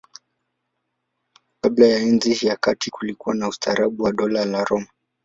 [1.61, 4.87] Kabla ya Enzi ya Kati kulikuwa na ustaarabu wa Dola la Roma.